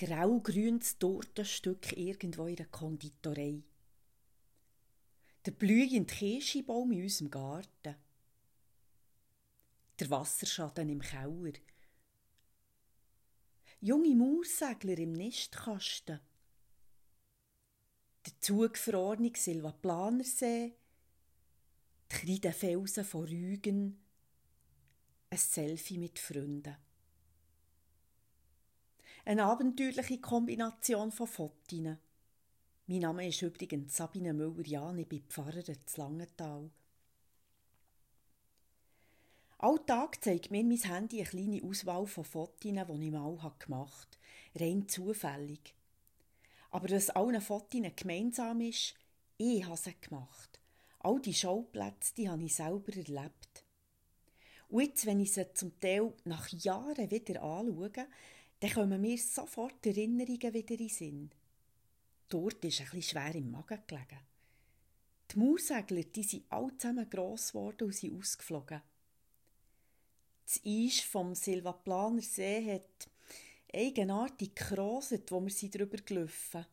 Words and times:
grau-grünes 0.00 0.98
Tortenstück 0.98 1.94
irgendwo 1.94 2.46
in 2.46 2.56
der 2.56 2.66
Konditorei. 2.66 3.62
Der 5.44 5.50
blühende 5.50 6.06
Kirschbaum 6.06 6.92
in 6.92 7.02
unserem 7.02 7.30
Garten. 7.30 7.96
Der 9.98 10.10
Wasserschaden 10.10 10.88
im 10.88 11.02
Keller. 11.02 11.52
Junge 13.82 14.16
Mauersegler 14.16 14.98
im 14.98 15.12
Nistkasten. 15.12 16.20
Der 18.24 18.40
Zugverordnung 18.40 19.34
Silva 19.34 19.72
Planersee. 19.72 20.76
Die 22.10 22.16
Kreidenfelsen 22.16 23.04
von 23.04 23.26
Rügen. 23.26 24.02
Ein 25.28 25.38
Selfie 25.38 25.98
mit 25.98 26.18
Freunden. 26.18 26.76
Eine 29.30 29.44
abenteuerliche 29.44 30.18
Kombination 30.18 31.12
von 31.12 31.28
Fotos. 31.28 31.78
Mein 32.88 32.98
Name 32.98 33.28
ist 33.28 33.40
übrigens 33.42 33.96
Sabine 33.96 34.32
Müller-Jahn, 34.32 34.98
ich 34.98 35.06
bin 35.06 35.22
Pfarrerin 35.22 35.78
zu 35.86 36.00
Langenthal. 36.00 36.68
Alltag 39.58 40.20
zeigt 40.24 40.50
mir 40.50 40.64
mein 40.64 40.78
Handy 40.78 41.20
eine 41.20 41.28
kleine 41.28 41.62
Auswahl 41.62 42.08
von 42.08 42.24
Fotos, 42.24 42.58
die 42.60 42.70
ich 42.70 43.12
mal 43.12 43.54
gemacht 43.60 44.18
habe. 44.56 44.64
Rein 44.64 44.88
zufällig. 44.88 45.76
Aber 46.72 46.90
was 46.90 47.10
allen 47.10 47.40
Fotos 47.40 47.82
gemeinsam 47.94 48.60
ist, 48.62 48.96
ich 49.36 49.64
habe 49.64 49.76
sie 49.76 49.94
gemacht. 50.00 50.58
All 50.98 51.20
die 51.20 51.34
Schauplätze, 51.34 52.16
die 52.16 52.28
habe 52.28 52.42
ich 52.42 52.56
selber 52.56 52.96
erlebt. 52.96 53.64
Und 54.70 54.82
jetzt, 54.82 55.06
wenn 55.06 55.20
ich 55.20 55.32
sie 55.32 55.52
zum 55.54 55.78
Teil 55.78 56.12
nach 56.24 56.48
Jahren 56.48 57.10
wieder 57.10 57.42
anschaue, 57.42 58.08
dann 58.60 58.72
kommen 58.72 59.00
mir 59.00 59.18
sofort 59.18 59.84
Erinnerungen 59.86 60.54
wieder 60.54 60.72
in 60.72 60.76
den 60.76 60.88
Sinn. 60.88 61.30
Dort 62.28 62.64
ist 62.64 62.80
ein 62.80 63.02
schwer 63.02 63.34
im 63.34 63.50
Magen 63.50 63.82
gelegen. 63.86 64.20
Die 65.30 65.38
Mauersegler, 65.38 66.02
die 66.02 66.22
sind 66.22 66.44
alle 66.50 66.76
zusammen 66.76 67.08
gross 67.08 67.52
geworden 67.52 67.84
und 67.84 67.94
sind 67.94 68.18
ausgeflogen. 68.18 68.82
Das 70.44 70.60
Eis 70.64 71.00
vom 71.00 71.34
Silvaplaner 71.34 72.22
See 72.22 72.74
hat 72.74 73.08
eigenartig 73.72 74.54
gekroset, 74.54 75.30
wo 75.30 75.40
wir 75.40 75.50
sie 75.50 75.70
drüber 75.70 75.98
gelaufen. 75.98 76.66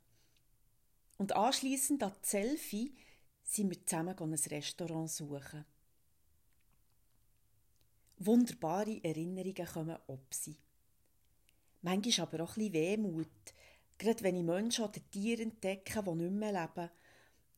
Und 1.17 1.35
anschliessend 1.35 2.03
an 2.03 2.13
die 2.23 2.27
Selfie 2.27 2.95
sind 3.43 3.69
wir 3.69 3.85
zusammen 3.85 4.15
ein 4.17 4.33
Restaurant 4.33 5.09
suchen. 5.09 5.65
Wunderbare 8.17 8.99
Erinnerungen 9.03 9.65
kommen 9.65 9.97
ob 10.07 10.33
sie. 10.33 10.57
Manchmal 11.87 12.27
aber 12.27 12.43
auch 12.43 12.57
ein 12.57 12.73
Wehmut, 12.73 13.29
gerade 13.97 14.21
wenn 14.21 14.35
ich 14.35 14.43
Menschen 14.43 14.83
oder 14.83 14.99
Tiere 15.09 15.43
entdecke, 15.43 16.03
die 16.03 16.15
nicht 16.15 16.33
mehr 16.33 16.51
leben. 16.51 16.91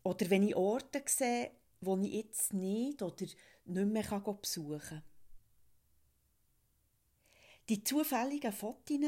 Oder 0.03 0.29
wenn 0.29 0.43
ich 0.43 0.55
Orte 0.55 1.01
sehe, 1.07 1.49
die 1.81 2.07
ich 2.07 2.13
jetzt 2.13 2.53
nicht 2.53 3.01
oder 3.01 3.25
nicht 3.25 3.87
mehr 3.87 4.19
besuchen 4.19 4.79
kann. 4.79 5.03
Die 7.69 7.83
zufälligen 7.83 8.53
Fotos, 8.53 8.99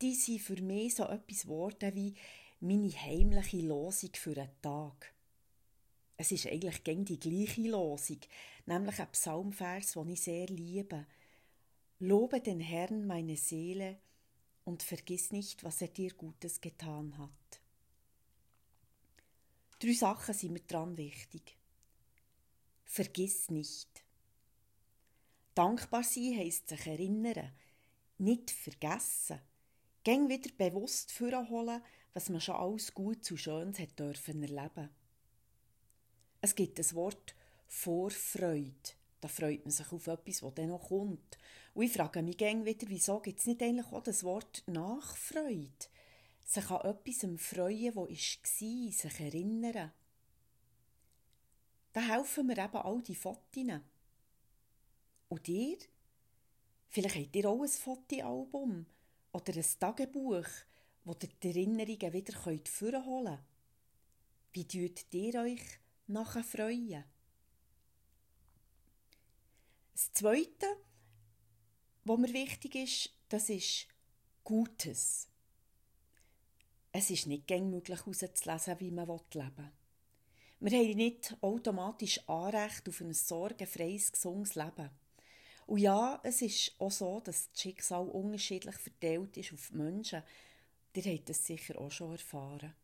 die 0.00 0.14
sind 0.14 0.40
für 0.40 0.62
mich 0.62 0.94
so 0.94 1.02
etwas 1.02 1.42
geworden 1.42 1.92
wie 1.96 2.14
meine 2.60 2.92
heimliche 2.92 3.62
Losung 3.62 4.10
für 4.14 4.36
einen 4.36 4.52
Tag. 4.62 5.12
Es 6.16 6.30
ist 6.30 6.46
eigentlich 6.46 6.84
gegen 6.84 7.04
die 7.04 7.18
gleiche 7.18 7.62
Losung, 7.62 8.20
nämlich 8.66 9.00
ein 9.00 9.10
Psalmvers, 9.10 9.94
den 9.94 10.10
ich 10.10 10.22
sehr 10.22 10.46
liebe. 10.46 11.08
Lobe 11.98 12.40
den 12.40 12.60
Herrn 12.60 13.04
meine 13.04 13.36
Seele 13.36 13.98
und 14.70 14.84
vergiss 14.84 15.32
nicht, 15.32 15.64
was 15.64 15.82
er 15.82 15.88
dir 15.88 16.14
Gutes 16.14 16.60
getan 16.60 17.18
hat. 17.18 17.60
Drei 19.80 19.92
Sachen 19.94 20.32
sind 20.32 20.52
mir 20.52 20.60
dran 20.60 20.96
wichtig. 20.96 21.58
Vergiss 22.84 23.50
nicht. 23.50 24.04
Dankbar 25.56 26.04
sein 26.04 26.38
heisst 26.38 26.68
sich 26.68 26.86
erinnern, 26.86 27.50
nicht 28.18 28.52
vergessen. 28.52 29.40
Gäng 30.04 30.28
wieder 30.28 30.50
bewusst 30.56 31.10
vorholen, 31.10 31.82
was 32.14 32.28
man 32.28 32.40
schon 32.40 32.54
alles 32.54 32.94
gut 32.94 33.24
zu 33.24 33.36
Schönes 33.36 33.80
hat 33.80 33.98
dürfen 33.98 34.40
erleben. 34.40 34.88
Es 36.40 36.54
gibt 36.54 36.78
das 36.78 36.94
Wort 36.94 37.34
Vorfreude. 37.66 38.99
Da 39.20 39.28
freut 39.28 39.64
man 39.64 39.70
sich 39.70 39.92
auf 39.92 40.06
etwas, 40.06 40.40
das 40.40 40.54
dann 40.54 40.68
noch 40.68 40.88
kommt. 40.88 41.38
Und 41.74 41.84
ich 41.84 41.92
frage 41.92 42.22
mich 42.22 42.38
gerne 42.38 42.64
wieder, 42.64 42.88
wieso 42.88 43.20
gibt 43.20 43.40
es 43.40 43.46
nicht 43.46 43.62
eigentlich 43.62 43.92
auch 43.92 44.02
das 44.02 44.24
Wort 44.24 44.62
Nachfreude? 44.66 45.70
Sich 46.44 46.70
an 46.70 46.86
etwas 46.86 47.26
freuen, 47.36 47.94
wo 47.94 48.08
war, 48.08 48.16
sich 48.16 49.20
erinnern. 49.20 49.92
Da 51.92 52.00
helfen 52.00 52.46
mir 52.46 52.58
eben 52.58 52.76
all 52.76 53.02
die 53.02 53.14
Fotos. 53.14 53.80
Und 55.28 55.48
ihr? 55.48 55.78
Vielleicht 56.88 57.16
habt 57.16 57.36
ihr 57.36 57.48
auch 57.48 57.62
ein 57.62 57.68
Fotoalbum 57.68 58.86
oder 59.32 59.54
ein 59.54 59.64
Tagebuch, 59.78 60.48
wo 61.04 61.12
ihr 61.12 61.28
die 61.42 61.48
Erinnerungen 61.48 62.12
wieder 62.12 62.32
vorholen 62.32 63.36
könnt. 63.36 63.40
Wie 64.52 64.66
tut 64.66 65.14
ihr 65.14 65.40
euch 65.40 65.62
nachher 66.08 66.42
freuen? 66.42 67.04
Das 70.00 70.12
Zweite, 70.14 70.66
was 72.04 72.18
mir 72.18 72.32
wichtig 72.32 72.74
ist, 72.74 73.10
das 73.28 73.50
ist 73.50 73.86
Gutes. 74.42 75.28
Es 76.90 77.10
ist 77.10 77.26
nicht 77.26 77.46
gäng 77.46 77.68
möglich 77.68 77.98
herauszulesen, 77.98 78.80
wie 78.80 78.92
man 78.92 79.06
leben 79.06 79.56
will. 79.58 79.72
Wir 80.60 80.78
haben 80.78 80.96
nicht 80.96 81.36
automatisch 81.42 82.26
Anrecht 82.26 82.88
auf 82.88 82.98
ein 83.02 83.12
sorgenfreies, 83.12 84.10
gesundes 84.10 84.54
Leben. 84.54 84.88
Und 85.66 85.80
ja, 85.80 86.18
es 86.22 86.40
ist 86.40 86.74
auch 86.78 86.90
so, 86.90 87.20
dass 87.20 87.50
das 87.50 87.60
Schicksal 87.60 88.08
unterschiedlich 88.08 88.76
verteilt 88.76 89.36
ist 89.36 89.52
auf 89.52 89.68
die 89.68 89.76
Menschen. 89.76 90.22
Ihr 90.94 91.12
habt 91.12 91.28
das 91.28 91.44
sicher 91.44 91.78
auch 91.78 91.90
schon 91.90 92.12
erfahren. 92.12 92.74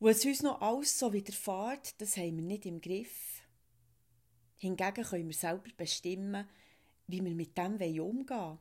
Es 0.00 0.24
uns 0.24 0.42
noch 0.42 0.60
alles 0.60 0.98
so 0.98 1.12
widerfährt, 1.12 2.00
das 2.00 2.16
haben 2.16 2.36
wir 2.36 2.42
nicht 2.42 2.66
im 2.66 2.80
Griff. 2.80 3.44
Hingegen 4.58 5.04
können 5.04 5.26
wir 5.28 5.34
selber 5.34 5.70
bestimmen, 5.76 6.46
wie 7.06 7.24
wir 7.24 7.34
mit 7.34 7.56
dem 7.56 7.74
umgehen 8.00 8.28
wollen. 8.28 8.58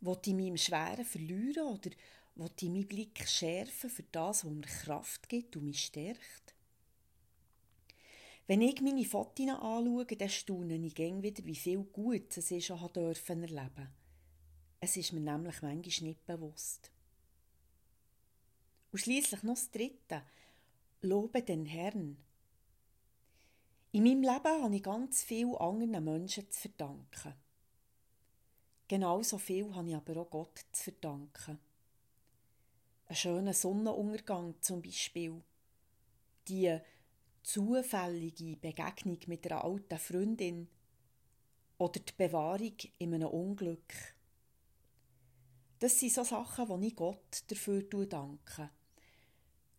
Will 0.00 0.18
ich 0.24 0.34
mich 0.34 0.48
im 0.48 0.56
Schweren 0.56 1.04
verlieren 1.04 1.66
oder 1.66 1.90
will 2.34 2.50
ich 2.56 2.68
meinen 2.68 2.86
Blick 2.86 3.26
schärfen 3.26 3.90
für 3.90 4.04
das, 4.04 4.44
was 4.44 4.50
mir 4.50 4.62
Kraft 4.62 5.28
gibt 5.28 5.56
und 5.56 5.64
mich 5.64 5.84
stärkt? 5.84 6.54
Wenn 8.46 8.60
ich 8.60 8.80
meine 8.80 9.04
Fotos 9.04 9.48
anschaue, 9.48 10.04
dann 10.04 10.28
staune 10.28 10.74
ich 10.74 10.98
wieder, 10.98 11.44
wie 11.44 11.54
viel 11.54 11.84
Gutes 11.84 12.50
ich 12.50 12.66
schon 12.66 12.78
erleben 12.78 13.46
durfte. 13.46 13.88
Es 14.80 14.96
ist 14.96 15.12
mir 15.12 15.20
nämlich 15.20 15.62
manchmal 15.62 16.08
nicht 16.08 16.26
bewusst. 16.26 16.90
Und 18.90 18.98
schließlich 18.98 19.42
noch 19.44 19.54
das 19.54 19.70
Dritte. 19.70 20.22
Lobe 21.02 21.42
den 21.42 21.64
Herrn. 21.64 22.16
In 23.94 24.04
meinem 24.04 24.22
Leben 24.22 24.62
habe 24.62 24.74
ich 24.74 24.82
ganz 24.82 25.22
viel 25.22 25.54
anderen 25.56 26.02
Menschen 26.02 26.50
zu 26.50 26.60
verdanken. 26.62 27.34
Genauso 28.88 29.36
viel 29.36 29.74
habe 29.74 29.90
ich 29.90 29.94
aber 29.94 30.16
auch 30.16 30.30
Gott 30.30 30.64
zu 30.72 30.84
verdanken. 30.84 31.58
Ein 33.06 33.16
schöner 33.16 33.52
Sonnenuntergang 33.52 34.54
zum 34.62 34.80
Beispiel. 34.80 35.42
Die 36.48 36.78
zufällige 37.42 38.56
Begegnung 38.56 39.18
mit 39.26 39.46
einer 39.50 39.62
alten 39.62 39.98
Freundin 39.98 40.68
oder 41.76 42.00
die 42.00 42.12
Bewahrung 42.16 42.76
in 42.96 43.12
einem 43.12 43.28
Unglück. 43.28 43.92
Das 45.80 46.00
sind 46.00 46.12
so 46.12 46.24
Sachen, 46.24 46.80
die 46.80 46.86
ich 46.86 46.96
Gott 46.96 47.44
dafür 47.48 47.82
danke. 47.82 48.70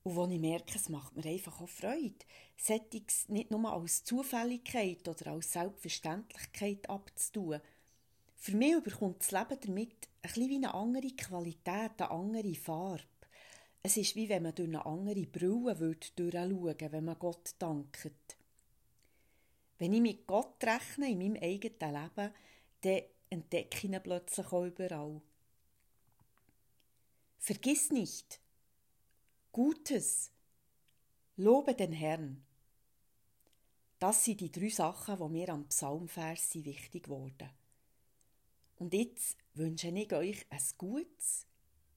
Und 0.04 0.16
wo 0.18 0.28
ich 0.28 0.40
merke, 0.40 0.76
es 0.76 0.90
macht 0.90 1.16
mir 1.16 1.26
einfach 1.26 1.62
auch 1.62 1.70
Freude, 1.70 2.26
Settings 2.58 3.30
nicht 3.30 3.52
nur 3.52 3.72
als 3.72 4.04
Zufälligkeit 4.04 5.08
oder 5.08 5.32
als 5.32 5.54
Selbstverständlichkeit 5.54 6.90
abzutun. 6.90 7.62
Für 8.36 8.56
mich 8.58 8.74
überkommt 8.74 9.22
das 9.22 9.32
Leben 9.32 9.60
damit 9.62 9.92
ein 9.92 10.22
bisschen 10.22 10.50
wie 10.50 10.56
eine 10.56 10.74
andere 10.74 11.16
Qualität, 11.16 12.02
eine 12.02 12.12
andere 12.12 12.54
Farbe. 12.56 13.04
Es 13.82 13.96
ist 13.96 14.16
wie 14.16 14.28
wenn 14.28 14.44
man 14.44 14.56
durch 14.56 14.68
eine 14.68 14.86
andere 14.86 15.26
Brille 15.26 15.76
durchschauen 16.16 16.92
wenn 16.92 17.06
man 17.06 17.20
Gott 17.20 17.56
dankt. 17.58 18.12
Wenn 19.78 19.94
ich 19.94 20.02
mit 20.02 20.28
Gott 20.28 20.62
rechne 20.64 21.12
in 21.12 21.18
meinem 21.18 21.42
eigenen 21.42 21.94
Leben, 21.94 22.34
dann 22.82 23.02
entdecke 23.30 23.78
ich 23.78 23.84
ihn 23.86 24.00
plötzlich 24.04 24.52
auch 24.52 24.66
überall. 24.66 25.22
Vergiss 27.40 27.92
nicht, 27.92 28.40
Gutes. 29.54 30.32
Lobe 31.36 31.76
den 31.76 31.92
Herrn. 31.92 32.44
Das 34.00 34.26
sind 34.26 34.42
die 34.42 34.52
drei 34.52 34.70
Sachen, 34.70 35.16
die 35.16 35.30
mir 35.30 35.50
am 35.50 35.68
Psalmvers 35.68 36.56
wichtig 36.56 37.08
wurden. 37.08 37.52
Und 38.78 38.96
jetzt 38.96 39.38
wünsche 39.54 39.90
ich 39.90 40.12
euch 40.12 40.48
ein 40.50 40.62
gutes, 40.80 41.46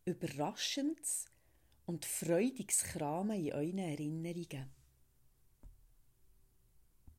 Überraschendes 0.05 1.25
und 1.87 2.05
freudiges 2.05 2.83
Kramen 2.83 3.43
in 3.43 3.55
euren 3.55 3.79
Erinnerungen. 3.79 4.71